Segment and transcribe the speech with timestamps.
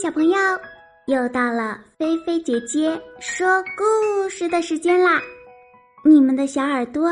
[0.00, 0.38] 小朋友，
[1.06, 5.20] 又到了菲菲姐姐说故事的时间啦！
[6.04, 7.10] 你们的小耳朵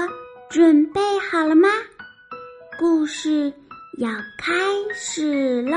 [0.49, 1.69] 准备好了吗？
[2.79, 3.53] 故事
[3.99, 4.55] 要开
[4.95, 5.77] 始喽！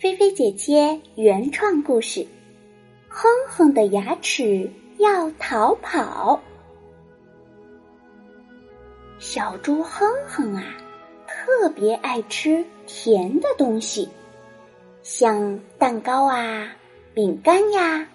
[0.00, 2.26] 菲菲姐姐原创故事：
[3.08, 4.68] 哼哼的牙齿
[4.98, 6.42] 要逃跑。
[9.20, 10.64] 小猪哼哼啊，
[11.60, 14.08] 特别爱吃甜的东西，
[15.02, 16.76] 像蛋糕啊、
[17.14, 18.06] 饼干呀、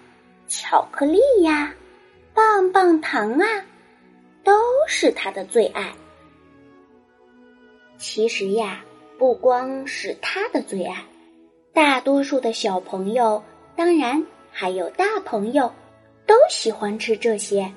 [0.48, 1.74] 巧克力呀、
[2.32, 3.46] 棒棒糖啊，
[4.44, 4.54] 都
[4.88, 5.92] 是他的最爱。
[7.98, 8.82] 其实呀，
[9.18, 11.04] 不光是他的最爱，
[11.74, 13.44] 大多数的小朋友，
[13.76, 15.70] 当然还有大朋友，
[16.26, 17.70] 都喜欢吃这些，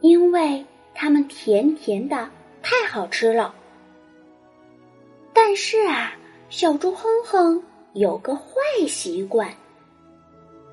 [0.00, 2.28] 因为它们甜甜的。
[2.60, 3.54] 太好吃了，
[5.40, 6.16] 但是啊，
[6.50, 8.44] 小猪哼哼有个坏
[8.88, 9.54] 习惯，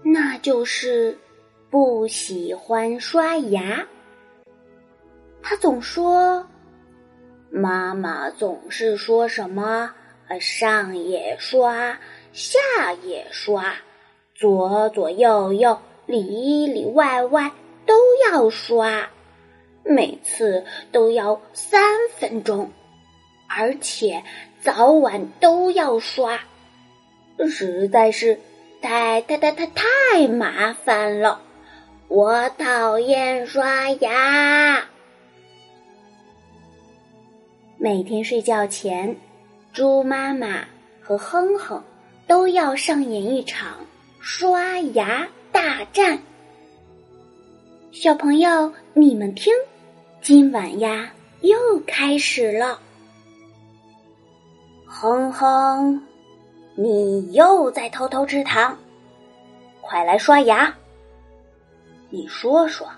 [0.02, 1.20] 那就是
[1.70, 3.88] 不喜欢刷牙。
[5.44, 6.48] 他总说
[7.52, 9.94] ：“妈妈总是说什么，
[10.42, 12.00] 上也刷，
[12.34, 12.58] 下
[13.04, 13.76] 也刷，
[14.34, 17.52] 左左右右，里里外外
[17.86, 17.94] 都
[18.26, 19.10] 要刷。”
[19.86, 21.84] 每次都要三
[22.18, 22.72] 分钟，
[23.48, 24.24] 而且
[24.62, 26.40] 早晚都要刷，
[27.50, 28.40] 实在是
[28.82, 31.42] 太太太太太麻烦了。
[32.08, 34.86] 我讨厌刷牙。
[37.78, 39.16] 每天睡觉前，
[39.74, 40.66] 猪妈妈
[41.02, 41.84] 和哼哼
[42.28, 43.78] 都要上演一场
[44.20, 46.20] 刷牙大战。
[47.92, 49.54] 小朋友，你们听。
[50.22, 52.80] 今晚呀，又开始了。
[55.06, 56.02] 哼哼，
[56.74, 58.76] 你又在偷偷吃糖，
[59.80, 60.76] 快来刷牙。
[62.10, 62.90] 你说说，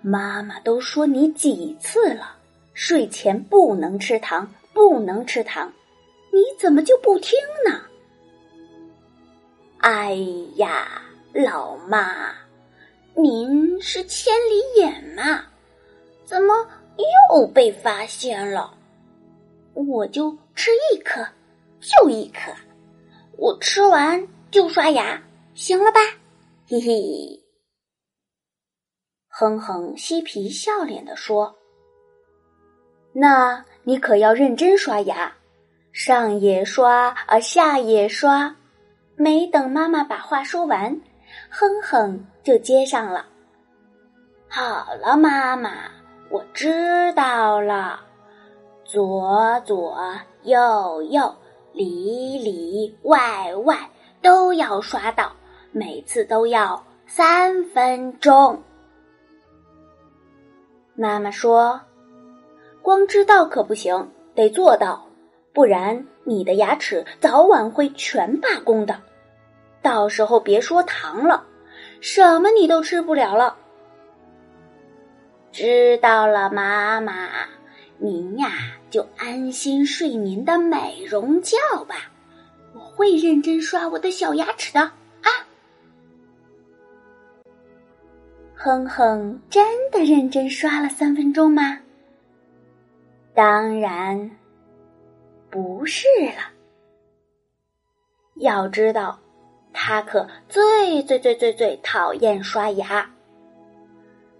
[0.00, 2.36] 妈妈都说你几次了，
[2.72, 5.70] 睡前不能吃糖，不能吃糖，
[6.32, 7.38] 你怎么就不听
[7.68, 7.82] 呢？
[9.80, 10.14] 哎
[10.54, 11.02] 呀，
[11.34, 12.32] 老妈，
[13.12, 15.42] 您是千里眼嘛？
[16.24, 16.66] 怎么
[17.28, 18.72] 又被发现了？
[19.74, 21.26] 我就吃一颗，
[21.82, 22.52] 就一颗，
[23.36, 25.20] 我吃完就刷牙，
[25.52, 25.98] 行了吧？
[26.68, 26.94] 嘿嘿。
[29.28, 31.56] 哼哼嬉皮笑脸的说
[33.12, 35.34] ：“那你可要认真刷牙，
[35.92, 38.56] 上也刷，啊下也刷。”
[39.16, 41.00] 没等妈妈把话说完，
[41.50, 43.26] 哼哼就接上了
[44.48, 45.90] ：“好了，妈妈。”
[46.30, 48.00] 我知道了，
[48.84, 49.94] 左左
[50.44, 51.36] 右右，
[51.72, 53.90] 里里外外
[54.20, 55.32] 都要刷到，
[55.72, 58.62] 每次都要三分钟。
[60.94, 61.80] 妈妈说
[62.82, 65.06] ：“光知道可不行，得做到，
[65.52, 69.00] 不然你的牙齿早晚会全罢工的。
[69.80, 71.44] 到时候别说糖了，
[72.00, 73.56] 什么你都吃不了了。”
[75.50, 77.12] 知道了，妈妈，
[78.02, 78.50] 您呀
[78.90, 81.56] 就安心睡您的美容觉
[81.88, 82.10] 吧，
[82.74, 85.30] 我会认真刷我的小牙齿的啊。
[88.56, 91.78] 哼哼，真的认真刷了三分钟吗？
[93.34, 94.32] 当然
[95.48, 96.50] 不是了。
[98.34, 99.20] 要知道，
[99.72, 103.08] 他可最最最最最讨厌刷牙。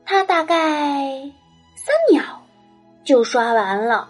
[0.04, 1.30] 他大概
[1.76, 2.41] 三秒
[3.04, 4.08] 就刷完了。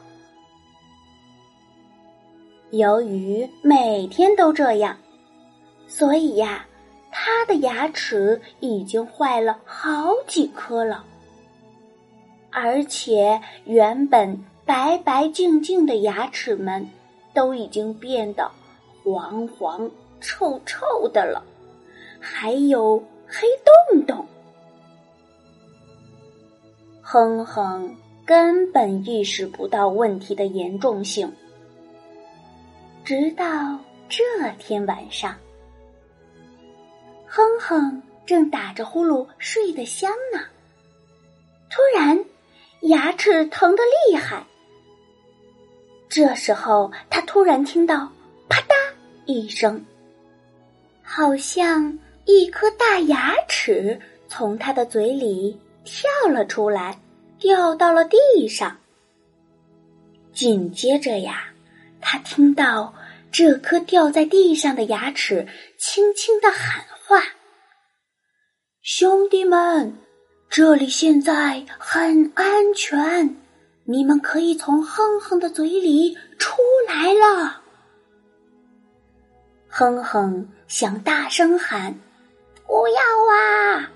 [2.70, 4.96] 由于每天都这样，
[5.86, 6.66] 所以呀，
[7.10, 11.04] 他的牙齿已经坏了好几颗了，
[12.50, 16.88] 而且原本白白净净的牙齿们
[17.34, 18.50] 都已经变得
[19.04, 19.90] 黄黄、
[20.20, 21.44] 臭臭的了，
[22.20, 23.46] 还有黑
[23.90, 24.26] 洞洞。
[27.02, 31.30] 哼哼根本意识不到问题的严重性，
[33.04, 33.44] 直到
[34.08, 34.22] 这
[34.58, 35.34] 天晚上，
[37.26, 40.40] 哼哼正打着呼噜睡得香呢。
[41.68, 42.24] 突然，
[42.82, 44.46] 牙齿疼得厉害。
[46.08, 48.12] 这时候，他突然听到
[48.48, 48.74] “啪嗒”
[49.26, 49.84] 一声，
[51.02, 53.98] 好像一颗大牙齿
[54.28, 56.96] 从他的嘴里跳了出来。
[57.42, 58.78] 掉到了地上。
[60.32, 61.52] 紧接着呀，
[62.00, 62.94] 他听到
[63.32, 65.46] 这颗掉在地上的牙齿
[65.76, 67.20] 轻轻的喊话
[68.80, 69.98] ：“兄弟们，
[70.48, 73.36] 这里现在很安全，
[73.84, 76.56] 你们可以从哼哼的嘴里出
[76.88, 77.60] 来了。”
[79.68, 81.94] 哼哼想大声喊
[82.66, 83.02] ：“不要
[83.34, 83.90] 啊！”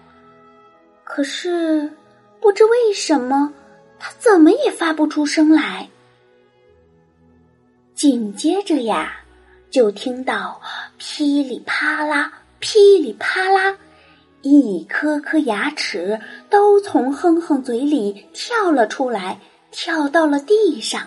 [1.05, 1.91] 可是
[2.47, 3.53] 不知为什么，
[3.99, 5.89] 他怎么也发不出声来。
[7.93, 9.17] 紧接着呀，
[9.69, 10.61] 就听到
[10.97, 13.77] 噼里啪啦、噼里啪啦，
[14.43, 19.41] 一颗颗牙齿都从哼哼嘴里跳了出来，
[19.73, 21.03] 跳到了地上。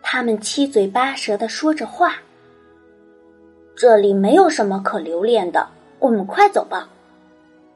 [0.00, 2.14] 他们七嘴八舌的说着话。
[3.74, 5.68] 这里没有什么可留恋的，
[5.98, 6.88] 我们快走吧。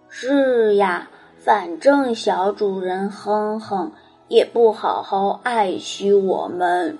[0.08, 1.10] 是呀，
[1.44, 3.92] 反正小主人哼哼
[4.28, 6.98] 也不好好爱惜我们，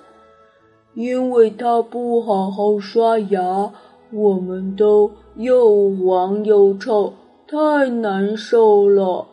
[0.93, 3.73] 因为他不好好刷牙，
[4.13, 7.15] 我们都又黄又臭，
[7.49, 9.27] 太难受了。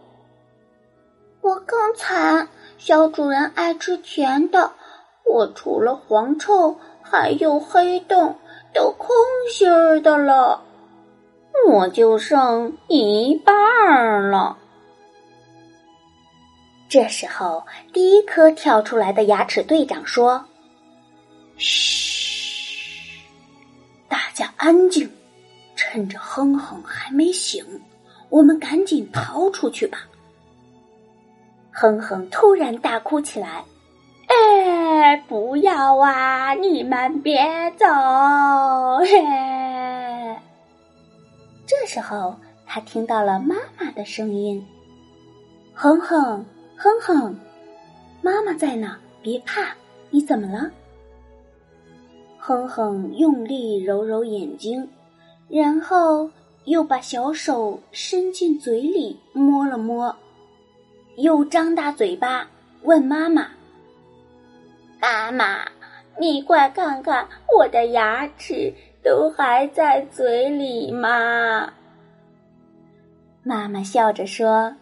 [1.41, 2.47] 我更惨，
[2.77, 4.71] 小主人爱吃甜的，
[5.25, 8.35] 我除了黄臭，还有黑洞。
[8.73, 9.09] 都空
[9.51, 10.61] 心儿的了，
[11.67, 14.57] 我就剩一半儿了。
[16.91, 20.43] 这时候，第一颗跳出来的牙齿队长说
[21.55, 23.17] ：“嘘，
[24.09, 25.09] 大家安静，
[25.77, 27.63] 趁着哼哼还没醒，
[28.27, 29.99] 我们赶紧逃出去吧。”
[31.71, 33.63] 哼哼突然大哭起来。
[34.27, 36.53] 哎，不要啊！
[36.55, 37.39] 你们别
[37.77, 37.85] 走！
[38.99, 39.07] 嘿，
[41.65, 42.35] 这时候
[42.65, 44.61] 他听到了妈妈的声音
[45.73, 46.45] ：“哼哼，
[46.83, 47.35] 哼哼，
[48.23, 49.75] 妈妈在呢，别怕，
[50.09, 50.71] 你怎么了？”
[52.43, 54.89] 哼哼用力揉揉眼睛，
[55.47, 56.27] 然后
[56.65, 60.15] 又把小手伸进嘴里摸了摸，
[61.17, 62.49] 又张大嘴巴
[62.81, 63.47] 问妈妈。
[64.99, 65.63] 妈妈，
[66.19, 68.73] 你快看看我的牙齿
[69.03, 71.71] 都还在嘴里吗？
[73.43, 74.75] 妈妈笑着说：“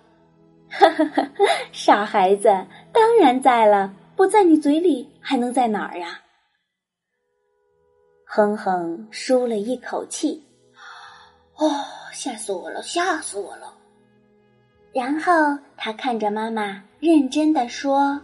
[0.71, 1.29] 呵呵呵，
[1.71, 2.49] 傻孩子，
[2.93, 6.21] 当然在了，不在你嘴里还能在哪儿呀？”
[8.25, 10.43] 哼哼舒了一口气，
[11.55, 11.69] 哦，
[12.13, 13.73] 吓死我了，吓死我了。
[14.93, 15.33] 然后
[15.77, 18.21] 他看着妈妈，认真的说：“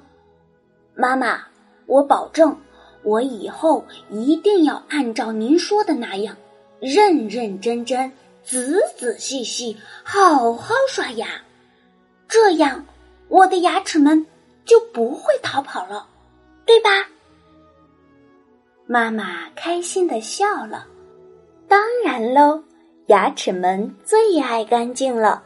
[0.95, 1.43] 妈妈。”
[1.87, 2.59] 我保证，
[3.03, 6.35] 我以后一定要按照您说的那样，
[6.79, 8.11] 认认真真、
[8.41, 11.27] 仔仔细细、好好刷牙，
[12.35, 12.85] 这样
[13.29, 14.27] 我的牙齿们
[14.65, 16.05] 就不会逃跑了，
[16.65, 16.89] 对吧？
[18.85, 20.85] 妈妈开心的笑了。
[21.65, 22.61] 当然喽，
[23.05, 25.43] 牙齿们最爱干净了。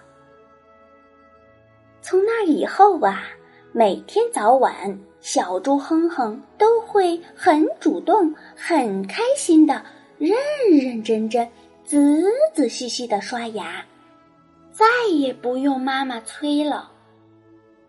[2.01, 3.24] 从那以后啊，
[3.71, 5.00] 每天早晚。
[5.21, 9.86] 小猪哼哼都会很主动、很开心的，
[10.18, 10.36] 认
[10.71, 11.47] 认真真、
[11.86, 12.00] 仔
[12.56, 13.86] 仔细细的刷牙，
[14.80, 16.90] 再也不用妈妈催了。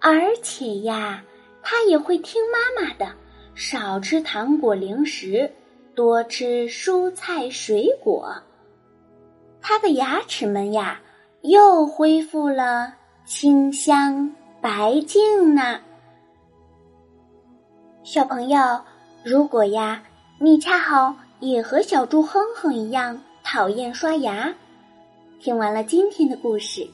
[0.00, 1.22] 而且呀，
[1.62, 3.14] 他也会听妈妈的，
[3.54, 5.48] 少吃糖果零食，
[5.94, 8.34] 多吃蔬菜水果。
[9.60, 11.00] 他的牙齿们呀，
[11.42, 12.92] 又恢复了
[13.24, 15.78] 清香白净呢。
[18.02, 18.58] 小朋友，
[19.22, 20.02] 如果呀，
[20.40, 24.52] 你恰好也和小猪哼哼一样讨厌刷牙，
[25.40, 26.86] 听完了今天的故事，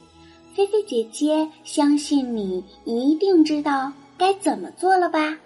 [0.55, 5.37] 菲菲姐姐相信你一定知道该怎么做了吧？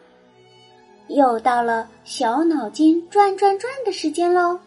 [1.09, 4.61] 又到了小脑筋转转转的时间喽！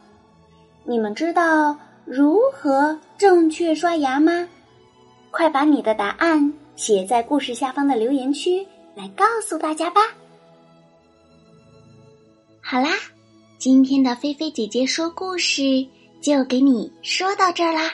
[0.84, 4.50] 你们知道如何正确刷牙吗？
[5.30, 10.02] 快把你的答案写在故事下方的留言区来告诉大家吧！
[12.62, 12.90] 好啦，
[13.60, 15.88] 今天的菲菲姐姐说故事
[16.20, 17.94] 就给你说到这儿啦。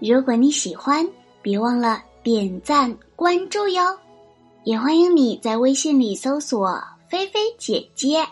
[0.00, 1.06] 如果你喜欢，
[1.42, 3.82] 别忘了点赞关注哟。
[4.64, 8.26] 也欢迎你在微信里搜索“菲菲姐姐”，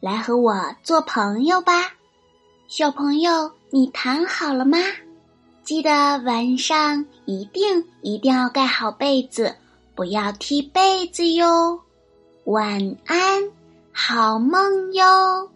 [0.00, 1.92] 来和我做朋友吧。
[2.66, 4.78] 小朋友，你躺好了吗？
[5.62, 5.90] 记得
[6.24, 9.54] 晚上一定一定要盖好被子，
[9.94, 11.78] 不要踢被子哟。
[12.46, 13.48] 晚安。
[13.92, 15.48] 好梦哟。